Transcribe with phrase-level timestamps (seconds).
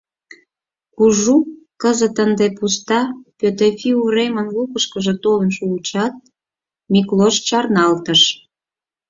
[0.95, 1.37] Кужу,
[1.81, 2.99] кызыт ынде пуста
[3.39, 6.13] Пӧтӧфи уремын лукышкыжо толын шуычат,
[6.91, 8.21] Миклош чарналтыш.